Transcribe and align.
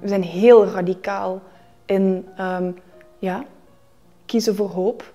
We 0.00 0.08
zijn 0.08 0.22
heel 0.22 0.66
radicaal 0.66 1.42
in 1.84 2.26
ehm, 2.36 2.72
ja, 3.18 3.44
kiezen 4.26 4.56
voor 4.56 4.68
hoop. 4.68 5.12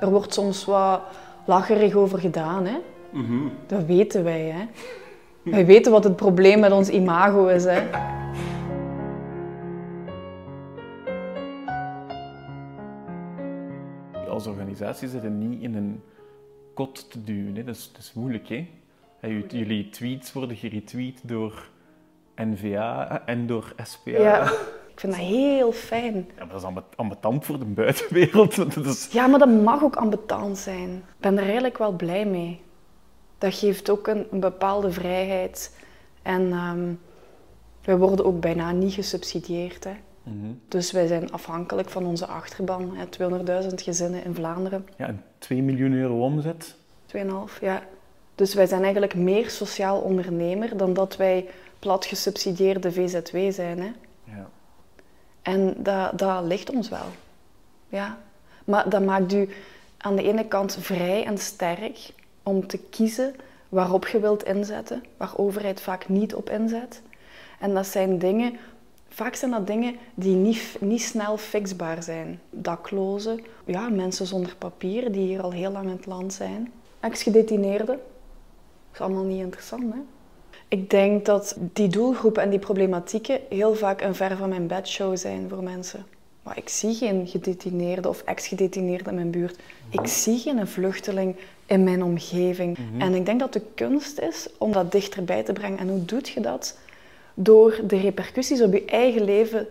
Er 0.00 0.10
wordt 0.10 0.34
soms 0.34 0.64
wat 0.64 1.00
lacherig 1.44 1.94
over 1.94 2.18
gedaan. 2.18 2.66
Hè? 2.66 2.78
Dat 3.66 3.84
weten 3.84 4.24
wij. 4.24 4.40
Hè? 4.40 4.66
Wij 5.50 5.66
weten 5.66 5.92
wat 5.92 6.04
het 6.04 6.16
probleem 6.16 6.60
met 6.60 6.72
ons 6.72 6.88
imago 6.88 7.46
is. 7.46 7.64
Hè? 7.64 7.90
Als 14.28 14.46
organisatie 14.46 15.08
zitten 15.08 15.48
niet 15.48 15.62
in 15.62 15.74
een 15.74 16.02
kot 16.74 17.10
te 17.10 17.24
duwen. 17.24 17.56
Hè. 17.56 17.64
Dat, 17.64 17.74
is, 17.74 17.90
dat 17.92 18.00
is 18.00 18.12
moeilijk. 18.12 18.48
Hè? 18.48 18.68
Jullie 19.48 19.88
tweets 19.88 20.32
worden 20.32 20.56
geretweet 20.56 21.20
door 21.28 21.68
NVA 22.36 23.22
en 23.26 23.46
door 23.46 23.74
SPA. 23.82 24.10
Ja, 24.10 24.42
ik 24.92 25.00
vind 25.00 25.12
dat 25.12 25.22
heel 25.22 25.72
fijn. 25.72 26.14
Ja, 26.14 26.22
maar 26.38 26.48
dat 26.48 26.56
is 26.60 26.66
ambe- 26.66 26.84
ambetant 26.96 27.44
voor 27.44 27.58
de 27.58 27.64
buitenwereld. 27.64 28.56
Dat 28.74 28.86
is... 28.86 29.08
Ja, 29.12 29.26
maar 29.26 29.38
dat 29.38 29.62
mag 29.62 29.82
ook 29.82 29.96
ambetant 29.96 30.58
zijn. 30.58 30.90
Ik 30.94 31.02
ben 31.20 31.36
er 31.36 31.44
eigenlijk 31.44 31.78
wel 31.78 31.92
blij 31.92 32.26
mee. 32.26 32.60
Dat 33.38 33.54
geeft 33.54 33.90
ook 33.90 34.06
een, 34.06 34.26
een 34.30 34.40
bepaalde 34.40 34.90
vrijheid. 34.92 35.78
En 36.22 36.52
ehm 36.52 36.92
wij 37.84 37.96
worden 37.98 38.24
ook 38.24 38.40
bijna 38.40 38.72
niet 38.72 38.92
gesubsidieerd. 38.92 39.84
Hè. 39.84 39.92
Mhm. 40.22 40.52
Dus 40.68 40.92
wij 40.92 41.06
zijn 41.06 41.32
afhankelijk 41.32 41.90
van 41.90 42.06
onze 42.06 42.26
achterban. 42.26 42.96
hè. 42.96 43.04
200.000 43.68 43.74
gezinnen 43.74 44.24
in 44.24 44.34
Vlaanderen. 44.34 44.86
ja, 44.96 45.06
en 45.06 45.24
2 45.38 45.62
miljoen 45.62 45.92
euro 45.92 46.20
omzet. 46.24 46.76
2,5, 47.16 47.22
ja. 47.60 47.82
Dus 48.34 48.54
wij 48.54 48.66
zijn 48.66 48.82
eigenlijk 48.82 49.14
meer 49.14 49.50
sociaal 49.50 50.00
ondernemer 50.00 50.76
dan 50.76 50.94
dat 50.94 51.16
wij 51.16 51.48
plat 51.78 52.04
gesubsidieerde 52.04 52.92
VZW 52.92 53.36
zijn. 53.50 53.80
Hè. 53.80 53.92
Ja. 54.24 54.48
En 55.42 55.74
dat, 55.76 56.18
dat 56.18 56.44
ligt 56.44 56.70
ons 56.70 56.88
wel. 56.88 57.06
Ja. 57.88 58.18
Maar 58.64 58.88
dat 58.88 59.02
maakt 59.02 59.32
u 59.32 59.48
aan 59.96 60.16
de 60.16 60.22
ene 60.22 60.44
kant 60.44 60.76
vrij 60.80 61.24
en 61.24 61.38
sterk 61.38 62.12
om 62.42 62.66
te 62.66 62.78
kiezen 62.78 63.34
waarop 63.68 64.06
je 64.06 64.20
wilt 64.20 64.44
inzetten, 64.44 65.04
waar 65.16 65.38
overheid 65.38 65.80
vaak 65.80 66.08
niet 66.08 66.34
op 66.34 66.50
inzet. 66.50 67.02
En 67.60 67.74
dat 67.74 67.86
zijn 67.86 68.18
dingen, 68.18 68.56
vaak 69.08 69.34
zijn 69.34 69.50
dat 69.50 69.66
dingen 69.66 69.96
die 70.14 70.34
niet, 70.34 70.76
niet 70.80 71.02
snel 71.02 71.36
fixbaar 71.36 72.02
zijn. 72.02 72.40
Daklozen, 72.50 73.40
ja, 73.64 73.88
mensen 73.88 74.26
zonder 74.26 74.56
papier 74.56 75.12
die 75.12 75.26
hier 75.26 75.42
al 75.42 75.52
heel 75.52 75.70
lang 75.70 75.84
in 75.84 75.96
het 75.96 76.06
land 76.06 76.32
zijn. 76.32 76.72
Ex-gedetineerden, 77.00 78.00
is 78.92 79.00
allemaal 79.00 79.24
niet 79.24 79.40
interessant, 79.40 79.92
hè? 79.92 80.00
Ik 80.68 80.90
denk 80.90 81.26
dat 81.26 81.56
die 81.58 81.88
doelgroepen 81.88 82.42
en 82.42 82.50
die 82.50 82.58
problematieken 82.58 83.40
heel 83.48 83.74
vaak 83.74 84.00
een 84.00 84.14
ver 84.14 84.36
van 84.36 84.48
mijn 84.48 84.66
bedshow 84.66 85.16
zijn 85.16 85.48
voor 85.48 85.62
mensen. 85.62 86.06
Maar 86.42 86.58
ik 86.58 86.68
zie 86.68 86.94
geen 86.94 87.26
gedetineerde 87.26 88.08
of 88.08 88.22
ex-gedetineerde 88.22 89.10
in 89.10 89.14
mijn 89.14 89.30
buurt. 89.30 89.58
Ik 89.90 90.06
zie 90.06 90.38
geen 90.38 90.66
vluchteling 90.66 91.36
in 91.66 91.84
mijn 91.84 92.02
omgeving. 92.02 92.78
En 92.98 93.14
ik 93.14 93.26
denk 93.26 93.40
dat 93.40 93.52
de 93.52 93.62
kunst 93.74 94.18
is 94.18 94.48
om 94.58 94.72
dat 94.72 94.92
dichterbij 94.92 95.42
te 95.42 95.52
brengen. 95.52 95.78
En 95.78 95.88
hoe 95.88 96.04
doe 96.04 96.20
je 96.34 96.40
dat? 96.40 96.78
Door 97.34 97.80
de 97.86 97.96
repercussies 97.96 98.62
op 98.62 98.72
je 98.72 98.84
eigen 98.84 99.24
leven 99.24 99.66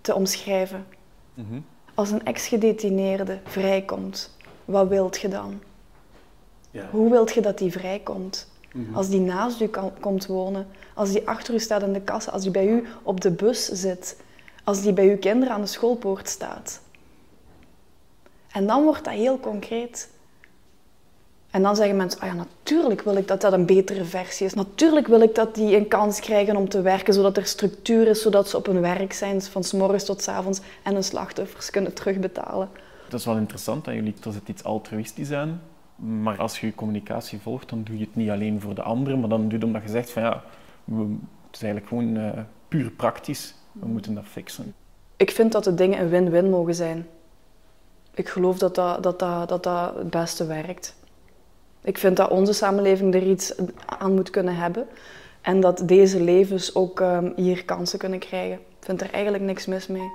te 0.00 0.14
omschrijven. 0.14 0.86
Mhm. 1.34 1.60
Als 1.94 2.10
een 2.10 2.24
ex-gedetineerde 2.24 3.38
vrijkomt, 3.44 4.36
wat 4.64 4.88
wilt 4.88 5.20
je 5.20 5.28
dan? 5.28 5.60
Ja. 6.70 6.88
Hoe 6.90 7.10
wilt 7.10 7.32
je 7.32 7.40
dat 7.40 7.58
die 7.58 7.72
vrijkomt? 7.72 8.48
Mhm. 8.76 8.94
Als 8.94 9.08
die 9.08 9.20
naast 9.20 9.60
u 9.60 9.66
kan- 9.66 9.92
komt 10.00 10.26
wonen, 10.26 10.66
als 10.94 11.12
die 11.12 11.28
achter 11.28 11.54
u 11.54 11.58
staat 11.58 11.82
in 11.82 11.92
de 11.92 12.00
kassa, 12.00 12.30
als 12.30 12.42
die 12.42 12.50
bij 12.50 12.66
u 12.66 12.86
op 13.02 13.20
de 13.20 13.30
bus 13.30 13.64
zit, 13.64 14.16
als 14.64 14.82
die 14.82 14.92
bij 14.92 15.08
uw 15.08 15.18
kinderen 15.18 15.54
aan 15.54 15.60
de 15.60 15.66
schoolpoort 15.66 16.28
staat. 16.28 16.80
En 18.52 18.66
dan 18.66 18.82
wordt 18.84 19.04
dat 19.04 19.14
heel 19.14 19.40
concreet. 19.40 20.08
En 21.50 21.62
dan 21.62 21.76
zeggen 21.76 21.96
mensen, 21.96 22.20
ah 22.20 22.26
ja, 22.28 22.34
natuurlijk 22.34 23.00
wil 23.02 23.16
ik 23.16 23.28
dat 23.28 23.40
dat 23.40 23.52
een 23.52 23.66
betere 23.66 24.04
versie 24.04 24.46
is. 24.46 24.54
Natuurlijk 24.54 25.06
wil 25.06 25.20
ik 25.20 25.34
dat 25.34 25.54
die 25.54 25.76
een 25.76 25.88
kans 25.88 26.20
krijgen 26.20 26.56
om 26.56 26.68
te 26.68 26.80
werken, 26.80 27.14
zodat 27.14 27.36
er 27.36 27.46
structuur 27.46 28.06
is, 28.06 28.22
zodat 28.22 28.48
ze 28.48 28.56
op 28.56 28.66
hun 28.66 28.80
werk 28.80 29.12
zijn, 29.12 29.42
van 29.42 29.64
s 29.64 29.72
morgens 29.72 30.04
tot 30.04 30.22
s 30.22 30.28
avonds, 30.28 30.60
en 30.82 30.92
hun 30.92 31.04
slachtoffers 31.04 31.70
kunnen 31.70 31.94
terugbetalen. 31.94 32.68
Dat 33.08 33.20
is 33.20 33.26
wel 33.26 33.36
interessant 33.36 33.88
aan 33.88 33.94
jullie. 33.94 34.14
Er 34.24 34.32
zit 34.32 34.48
iets 34.48 34.64
altruïstisch 34.64 35.32
aan. 35.32 35.60
Maar 35.96 36.38
als 36.38 36.60
je 36.60 36.74
communicatie 36.74 37.38
volgt, 37.38 37.68
dan 37.68 37.82
doe 37.82 37.98
je 37.98 38.04
het 38.04 38.16
niet 38.16 38.30
alleen 38.30 38.60
voor 38.60 38.74
de 38.74 38.82
anderen, 38.82 39.20
maar 39.20 39.28
dan 39.28 39.40
doe 39.40 39.48
je 39.48 39.54
het 39.54 39.64
omdat 39.64 39.82
je 39.82 39.88
zegt 39.88 40.10
van 40.10 40.22
ja, 40.22 40.42
het 41.46 41.54
is 41.56 41.62
eigenlijk 41.62 41.86
gewoon 41.86 42.16
eh, 42.16 42.42
puur 42.68 42.90
praktisch. 42.90 43.54
We 43.72 43.86
moeten 43.86 44.14
dat 44.14 44.24
fixen. 44.24 44.74
Ik 45.16 45.30
vind 45.30 45.52
dat 45.52 45.64
de 45.64 45.74
dingen 45.74 46.00
een 46.00 46.08
win-win 46.08 46.50
mogen 46.50 46.74
zijn. 46.74 47.06
Ik 48.14 48.28
geloof 48.28 48.58
dat 48.58 48.74
dat, 48.74 49.02
dat, 49.02 49.18
dat, 49.18 49.48
dat 49.48 49.62
dat 49.62 49.94
het 49.96 50.10
beste 50.10 50.46
werkt. 50.46 50.96
Ik 51.80 51.98
vind 51.98 52.16
dat 52.16 52.30
onze 52.30 52.52
samenleving 52.52 53.14
er 53.14 53.26
iets 53.26 53.54
aan 53.86 54.14
moet 54.14 54.30
kunnen 54.30 54.56
hebben. 54.56 54.86
En 55.40 55.60
dat 55.60 55.82
deze 55.84 56.20
levens 56.22 56.74
ook 56.74 57.00
ehm, 57.00 57.32
hier 57.36 57.64
kansen 57.64 57.98
kunnen 57.98 58.18
krijgen. 58.18 58.56
Ik 58.56 58.84
vind 58.84 59.00
er 59.00 59.10
eigenlijk 59.10 59.44
niks 59.44 59.66
mis 59.66 59.86
mee. 59.86 60.10